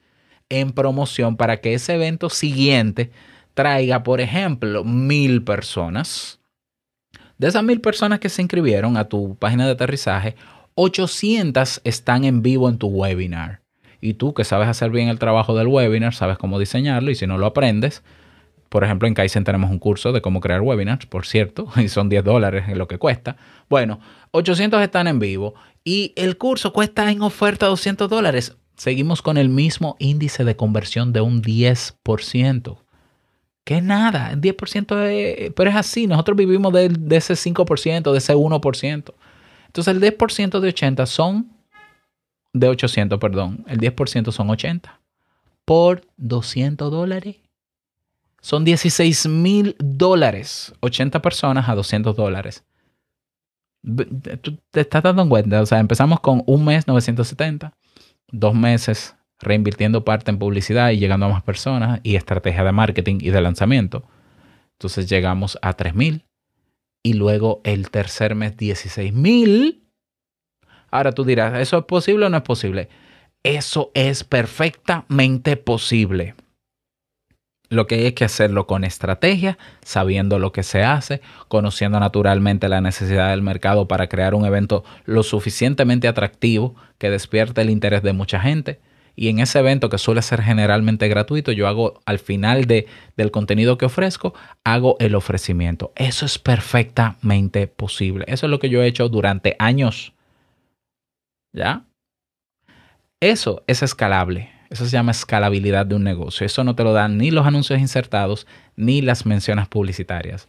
en 0.49 0.73
promoción 0.73 1.37
para 1.37 1.61
que 1.61 1.75
ese 1.75 1.95
evento 1.95 2.31
siguiente 2.31 3.11
traiga, 3.55 4.03
por 4.03 4.21
ejemplo, 4.21 4.85
mil 4.85 5.45
personas. 5.45 6.41
De 7.39 7.49
esas 7.49 7.65
mil 7.65 7.81
personas 7.81 8.19
que 8.19 8.29
se 8.29 8.43
inscribieron 8.43 8.97
a 8.97 9.09
tu 9.09 9.37
página 9.37 9.67
de 9.67 9.73
aterrizaje, 9.73 10.37
800 10.75 11.83
están 11.85 12.25
en 12.25 12.43
vivo 12.43 12.69
en 12.69 12.79
tu 12.79 12.89
webinar. 12.89 13.61
Y 14.01 14.15
tú 14.15 14.35
que 14.35 14.45
sabes 14.45 14.69
hacer 14.69 14.91
bien 14.91 15.09
el 15.09 15.19
trabajo 15.19 15.55
del 15.55 15.67
webinar, 15.67 16.15
sabes 16.15 16.39
cómo 16.39 16.59
diseñarlo 16.59 17.11
y 17.11 17.15
si 17.15 17.27
no 17.27 17.39
lo 17.39 17.47
aprendes, 17.47 18.03
por 18.69 18.85
ejemplo, 18.85 19.07
en 19.07 19.15
Kaizen 19.15 19.45
tenemos 19.45 19.71
un 19.71 19.79
curso 19.79 20.13
de 20.13 20.21
cómo 20.21 20.41
crear 20.41 20.61
webinars, 20.61 21.07
por 21.07 21.27
cierto, 21.27 21.69
y 21.77 21.89
son 21.89 22.09
10 22.09 22.25
dólares 22.25 22.65
lo 22.77 22.89
que 22.89 22.99
cuesta. 22.99 23.37
Bueno, 23.69 24.01
800 24.33 24.83
están 24.83 25.07
en 25.07 25.19
vivo 25.19 25.55
y 25.85 26.13
el 26.17 26.37
curso 26.37 26.73
cuesta 26.73 27.11
en 27.11 27.23
oferta 27.23 27.67
200 27.67 28.09
dólares. 28.09 28.57
Seguimos 28.77 29.23
con 29.23 29.39
el 29.39 29.49
mismo 29.49 29.97
índice 29.99 30.45
de 30.45 30.57
conversión 30.57 31.13
de 31.13 31.21
un 31.21 31.43
10%. 31.43 32.79
Que 33.65 33.81
nada, 33.81 34.33
10% 34.35 35.07
es, 35.07 35.53
pero 35.55 35.71
es 35.71 35.77
así, 35.77 36.07
nosotros 36.07 36.37
vivimos 36.37 36.73
de, 36.73 36.89
de 36.89 37.17
ese 37.17 37.35
5%, 37.35 38.13
de 38.13 38.19
ese 38.19 38.35
1%. 38.35 39.15
Entonces 39.67 39.95
el 39.95 40.01
10% 40.01 40.61
de 40.61 40.69
80 40.69 41.07
son, 41.07 41.51
de 42.53 42.69
800, 42.69 43.19
perdón, 43.19 43.65
el 43.67 43.81
10% 43.81 44.31
son 44.31 44.51
80 44.51 45.01
por 45.65 46.03
200 46.17 46.91
dólares 46.93 47.37
son 48.47 48.65
16 48.65 49.27
mil 49.27 49.75
dólares. 49.81 50.73
80 50.79 51.21
personas 51.21 51.69
a 51.69 51.75
200 51.75 52.15
dólares. 52.15 52.65
Tú 54.41 54.61
te 54.71 54.83
estás 54.83 55.03
dando 55.03 55.29
cuenta. 55.29 55.61
O 55.61 55.67
sea, 55.67 55.81
empezamos 55.81 56.21
con 56.21 56.45
un 56.47 56.65
mes 56.65 56.87
970, 56.87 57.77
dos 58.29 58.55
meses 58.55 59.17
reinvirtiendo 59.41 60.05
parte 60.05 60.31
en 60.31 60.39
publicidad 60.39 60.91
y 60.91 60.99
llegando 60.99 61.27
a 61.27 61.31
más 61.31 61.43
personas 61.43 61.99
y 62.05 62.15
estrategia 62.15 62.63
de 62.63 62.71
marketing 62.71 63.17
y 63.21 63.31
de 63.31 63.41
lanzamiento. 63.41 64.05
Entonces 64.75 65.09
llegamos 65.09 65.59
a 65.61 65.73
3 65.73 65.97
mil 65.97 66.25
y 67.03 67.15
luego 67.15 67.63
el 67.65 67.91
tercer 67.91 68.37
mes 68.37 68.57
16 68.57 69.13
mil. 69.13 69.89
Ahora 70.93 71.11
tú 71.11 71.25
dirás, 71.25 71.59
¿eso 71.59 71.79
es 71.79 71.85
posible 71.85 72.27
o 72.27 72.29
no 72.29 72.37
es 72.37 72.45
posible? 72.45 72.91
Eso 73.43 73.91
es 73.95 74.23
perfectamente 74.23 75.57
posible. 75.57 76.37
Lo 77.69 77.87
que 77.87 77.97
hay 77.97 78.13
que 78.13 78.25
hacerlo 78.25 78.67
con 78.67 78.85
estrategia, 78.85 79.59
sabiendo 79.83 80.39
lo 80.39 80.53
que 80.53 80.63
se 80.63 80.85
hace, 80.85 81.21
conociendo 81.49 81.99
naturalmente 81.99 82.69
la 82.69 82.81
necesidad 82.81 83.31
del 83.31 83.43
mercado 83.43 83.89
para 83.89 84.09
crear 84.09 84.35
un 84.35 84.47
evento 84.47 84.85
lo 85.05 85.23
suficientemente 85.23 86.07
atractivo 86.07 86.77
que 86.99 87.11
despierte 87.11 87.63
el 87.63 87.71
interés 87.71 88.03
de 88.03 88.13
mucha 88.13 88.41
gente. 88.41 88.81
Y 89.17 89.29
en 89.29 89.39
ese 89.41 89.59
evento 89.59 89.89
que 89.89 89.99
suele 89.99 90.21
ser 90.23 90.43
generalmente 90.43 91.09
gratuito, 91.09 91.51
yo 91.51 91.67
hago 91.67 92.01
al 92.05 92.19
final 92.19 92.67
de, 92.67 92.87
del 93.17 93.31
contenido 93.31 93.79
que 93.79 93.87
ofrezco, 93.87 94.35
hago 94.63 94.97
el 95.01 95.15
ofrecimiento. 95.15 95.93
Eso 95.97 96.27
es 96.27 96.39
perfectamente 96.39 97.67
posible. 97.67 98.27
Eso 98.29 98.47
es 98.47 98.51
lo 98.51 98.59
que 98.59 98.69
yo 98.69 98.83
he 98.83 98.87
hecho 98.87 99.09
durante 99.09 99.57
años. 99.59 100.13
¿Ya? 101.55 101.87
Eso 103.21 103.65
es 103.67 103.83
escalable 103.83 104.56
Eso 104.71 104.85
se 104.85 104.91
llama 104.91 105.13
escalabilidad 105.13 105.87
de 105.87 105.95
un 105.95 106.05
negocio. 106.05 106.47
Eso 106.47 106.65
no 106.65 106.75
te 106.75 106.85
lo 106.85 106.93
dan 106.93 107.19
ni 107.19 107.31
los 107.31 107.47
anuncios 107.47 107.79
insertados 107.79 108.47
ni 108.77 109.03
las 109.03 109.27
menciones 109.27 109.69
publicitarias. 109.69 110.49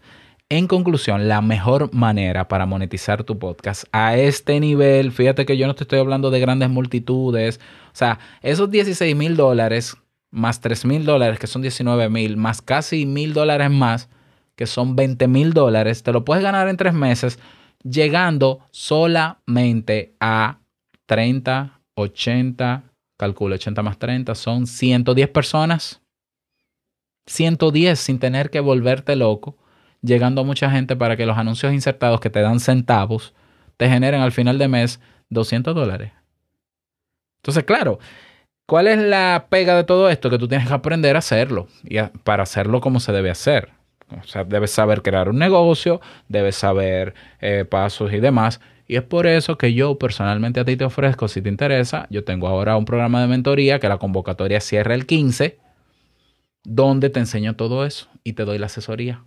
En 0.50 0.67
conclusión, 0.67 1.27
la 1.27 1.41
mejor 1.41 1.93
manera 1.93 2.47
para 2.47 2.65
monetizar 2.65 3.24
tu 3.24 3.38
podcast 3.38 3.83
a 3.91 4.15
este 4.15 4.59
nivel, 4.62 5.12
fíjate 5.12 5.45
que 5.45 5.57
yo 5.57 5.67
no 5.67 5.75
te 5.75 5.83
estoy 5.83 6.00
hablando 6.00 6.31
de 6.31 6.39
grandes 6.39 6.69
multitudes, 6.69 7.59
o 7.88 7.95
sea, 7.95 8.19
esos 8.41 8.71
16 8.71 9.13
mil 9.13 9.36
dólares 9.36 9.97
más 10.31 10.62
3 10.62 10.86
mil 10.86 11.05
dólares, 11.05 11.39
que 11.39 11.47
son 11.47 11.62
19 11.62 12.09
mil, 12.09 12.38
más 12.38 12.62
casi 12.62 13.05
mil 13.05 13.33
dólares 13.33 13.71
más, 13.71 14.09
que 14.55 14.65
son 14.65 14.95
20 14.95 15.27
mil 15.27 15.53
dólares, 15.53 16.03
te 16.03 16.12
lo 16.12 16.25
puedes 16.25 16.43
ganar 16.43 16.67
en 16.67 16.77
tres 16.77 16.93
meses, 16.93 17.39
llegando 17.83 18.59
solamente 18.71 20.15
a 20.19 20.59
30, 21.05 21.79
80, 21.95 22.83
calculo 23.17 23.55
80 23.55 23.81
más 23.83 23.97
30, 23.97 24.36
son 24.36 24.67
110 24.67 25.29
personas. 25.29 26.01
110 27.25 28.00
sin 28.00 28.19
tener 28.19 28.50
que 28.50 28.59
volverte 28.59 29.15
loco 29.15 29.57
llegando 30.01 30.41
a 30.41 30.43
mucha 30.43 30.69
gente 30.69 30.95
para 30.95 31.17
que 31.17 31.25
los 31.25 31.38
anuncios 31.38 31.74
insertados 31.74 32.19
que 32.21 32.29
te 32.29 32.41
dan 32.41 32.59
centavos 32.59 33.33
te 33.75 33.89
generen 33.89 34.21
al 34.21 34.31
final 34.31 34.57
de 34.57 34.67
mes 34.67 35.00
200 35.29 35.75
dólares. 35.75 36.12
Entonces, 37.38 37.63
claro, 37.63 38.00
¿cuál 38.65 38.88
es 38.88 38.97
la 38.97 39.47
pega 39.50 39.75
de 39.75 39.83
todo 39.83 40.09
esto? 40.09 40.29
Que 40.29 40.38
tú 40.38 40.47
tienes 40.47 40.67
que 40.67 40.74
aprender 40.74 41.15
a 41.15 41.19
hacerlo 41.19 41.67
y 41.83 41.97
para 42.24 42.43
hacerlo 42.43 42.81
como 42.81 43.00
se 43.00 43.12
debe 43.12 43.29
hacer. 43.29 43.69
O 44.21 44.24
sea, 44.24 44.45
debes 44.45 44.71
saber 44.71 45.01
crear 45.01 45.29
un 45.29 45.38
negocio, 45.38 46.00
debes 46.29 46.55
saber 46.55 47.13
eh, 47.41 47.65
pasos 47.65 48.13
y 48.13 48.19
demás. 48.19 48.62
Y 48.88 48.96
es 48.96 49.03
por 49.03 49.27
eso 49.27 49.58
que 49.58 49.74
yo 49.74 49.98
personalmente 49.98 50.62
a 50.62 50.65
ti 50.65 50.77
te 50.77 50.86
ofrezco, 50.86 51.27
si 51.27 51.41
te 51.41 51.50
interesa, 51.50 52.08
yo 52.10 52.24
tengo 52.24 52.48
ahora 52.48 52.77
un 52.77 52.86
programa 52.86 53.22
de 53.22 53.27
mentoría 53.27 53.79
que 53.79 53.89
la 53.89 53.98
convocatoria 53.98 54.62
cierra 54.62 54.96
el 54.96 55.06
15, 55.06 55.58
donde 56.63 57.10
te 57.10 57.20
enseño 57.20 57.56
todo 57.56 57.86
eso 57.86 58.08
y 58.24 58.34
te 58.34 58.46
doy 58.46 58.58
la 58.58 58.67
asesoría. 58.67 59.24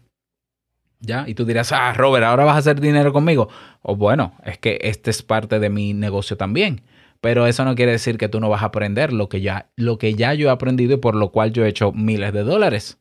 ¿Ya? 1.01 1.25
Y 1.27 1.35
tú 1.35 1.45
dirás, 1.45 1.73
ah, 1.73 1.93
Robert, 1.95 2.25
ahora 2.25 2.45
vas 2.45 2.57
a 2.57 2.59
hacer 2.59 2.81
dinero 2.81 3.13
conmigo. 3.13 3.49
O 3.83 3.97
bueno, 3.97 4.35
es 4.45 4.59
que 4.59 4.79
este 4.83 5.11
es 5.11 5.23
parte 5.23 5.59
de 5.59 5.71
mi 5.71 5.95
negocio 5.95 6.37
también. 6.37 6.83
Pero 7.21 7.47
eso 7.47 7.65
no 7.65 7.75
quiere 7.75 7.93
decir 7.93 8.17
que 8.17 8.29
tú 8.29 8.41
no 8.41 8.49
vas 8.49 8.63
a 8.63 8.67
aprender 8.67 9.13
lo 9.13 9.29
que 9.29 9.41
ya, 9.41 9.71
lo 9.77 9.99
que 9.99 10.15
ya 10.15 10.35
yo 10.35 10.49
he 10.49 10.51
aprendido 10.51 10.95
y 10.95 10.99
por 10.99 11.15
lo 11.15 11.33
cual 11.33 11.53
yo 11.53 11.65
he 11.65 11.69
hecho 11.69 11.93
miles 11.93 12.33
de 12.33 12.43
dólares. 12.45 12.99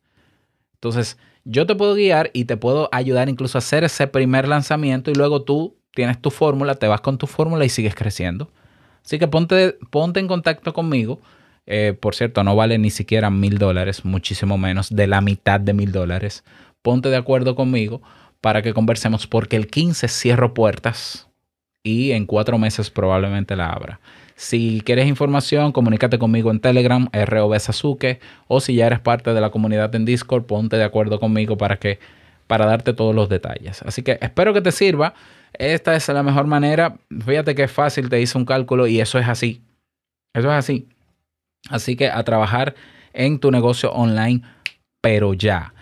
Entonces, 0.74 1.18
yo 1.44 1.66
te 1.66 1.74
puedo 1.74 1.94
guiar 1.94 2.30
y 2.34 2.44
te 2.44 2.56
puedo 2.56 2.88
ayudar 2.92 3.28
incluso 3.28 3.58
a 3.58 3.60
hacer 3.60 3.84
ese 3.84 4.06
primer 4.06 4.46
lanzamiento 4.48 5.10
y 5.10 5.14
luego 5.14 5.42
tú 5.42 5.79
tienes 5.94 6.20
tu 6.20 6.30
fórmula, 6.30 6.74
te 6.74 6.86
vas 6.88 7.00
con 7.00 7.18
tu 7.18 7.26
fórmula 7.26 7.64
y 7.64 7.68
sigues 7.68 7.94
creciendo. 7.94 8.50
Así 9.04 9.18
que 9.18 9.28
ponte, 9.28 9.78
ponte 9.90 10.20
en 10.20 10.28
contacto 10.28 10.72
conmigo. 10.72 11.20
Eh, 11.66 11.96
por 11.98 12.14
cierto, 12.14 12.42
no 12.42 12.56
vale 12.56 12.78
ni 12.78 12.90
siquiera 12.90 13.30
mil 13.30 13.58
dólares, 13.58 14.04
muchísimo 14.04 14.58
menos 14.58 14.94
de 14.94 15.06
la 15.06 15.20
mitad 15.20 15.60
de 15.60 15.72
mil 15.72 15.92
dólares 15.92 16.42
ponte 16.82 17.08
de 17.08 17.16
acuerdo 17.16 17.54
conmigo 17.54 18.02
para 18.40 18.62
que 18.62 18.72
conversemos 18.72 19.26
porque 19.26 19.56
el 19.56 19.66
15 19.66 20.08
cierro 20.08 20.54
puertas 20.54 21.28
y 21.82 22.12
en 22.12 22.26
cuatro 22.26 22.58
meses 22.58 22.90
probablemente 22.90 23.56
la 23.56 23.70
abra. 23.70 24.00
Si 24.34 24.82
quieres 24.84 25.06
información, 25.06 25.72
comunícate 25.72 26.18
conmigo 26.18 26.50
en 26.50 26.60
Telegram, 26.60 27.08
ROB 27.12 27.58
Sasuke, 27.58 28.20
o 28.48 28.60
si 28.60 28.74
ya 28.74 28.86
eres 28.86 29.00
parte 29.00 29.34
de 29.34 29.40
la 29.40 29.50
comunidad 29.50 29.94
en 29.94 30.06
Discord, 30.06 30.44
ponte 30.44 30.76
de 30.76 30.84
acuerdo 30.84 31.20
conmigo 31.20 31.58
para 31.58 31.76
que 31.78 31.98
para 32.46 32.66
darte 32.66 32.94
todos 32.94 33.14
los 33.14 33.28
detalles. 33.28 33.82
Así 33.82 34.02
que 34.02 34.18
espero 34.20 34.54
que 34.54 34.62
te 34.62 34.72
sirva. 34.72 35.14
Esta 35.52 35.94
es 35.94 36.08
la 36.08 36.22
mejor 36.22 36.46
manera. 36.46 36.96
Fíjate 37.24 37.54
que 37.54 37.64
es 37.64 37.72
fácil, 37.72 38.08
te 38.08 38.20
hice 38.20 38.38
un 38.38 38.44
cálculo 38.44 38.86
y 38.86 39.00
eso 39.00 39.18
es 39.18 39.28
así. 39.28 39.62
Eso 40.34 40.48
es 40.48 40.54
así. 40.54 40.88
Así 41.68 41.96
que 41.96 42.08
a 42.08 42.22
trabajar 42.22 42.74
en 43.12 43.38
tu 43.38 43.50
negocio 43.50 43.92
online, 43.92 44.42
pero 45.00 45.34
ya. 45.34 45.74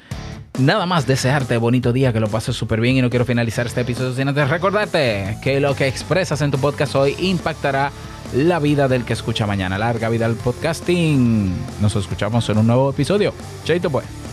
Nada 0.58 0.86
más 0.86 1.06
desearte 1.06 1.56
bonito 1.56 1.92
día, 1.92 2.12
que 2.12 2.18
lo 2.18 2.28
pases 2.28 2.56
súper 2.56 2.80
bien 2.80 2.96
y 2.96 3.02
no 3.02 3.10
quiero 3.10 3.24
finalizar 3.24 3.66
este 3.66 3.82
episodio 3.82 4.12
sin 4.12 4.26
antes 4.26 4.50
recordarte 4.50 5.36
que 5.42 5.60
lo 5.60 5.76
que 5.76 5.86
expresas 5.86 6.40
en 6.42 6.50
tu 6.50 6.58
podcast 6.58 6.96
hoy 6.96 7.14
impactará 7.20 7.92
la 8.34 8.58
vida 8.58 8.88
del 8.88 9.04
que 9.04 9.12
escucha 9.12 9.46
mañana. 9.46 9.78
Larga 9.78 10.08
vida 10.08 10.26
al 10.26 10.34
podcasting. 10.34 11.54
Nos 11.80 11.94
escuchamos 11.94 12.48
en 12.48 12.58
un 12.58 12.66
nuevo 12.66 12.90
episodio. 12.90 13.32
Chaito 13.64 13.88
pues. 13.88 14.27